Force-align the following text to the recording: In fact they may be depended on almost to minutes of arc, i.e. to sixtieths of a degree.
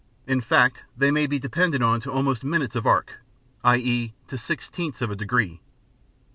In 0.25 0.41
fact 0.41 0.81
they 0.97 1.11
may 1.11 1.27
be 1.27 1.37
depended 1.37 1.83
on 1.83 2.01
almost 2.07 2.41
to 2.41 2.47
minutes 2.47 2.75
of 2.75 2.87
arc, 2.87 3.17
i.e. 3.63 4.15
to 4.29 4.35
sixtieths 4.35 4.99
of 4.99 5.11
a 5.11 5.15
degree. 5.15 5.61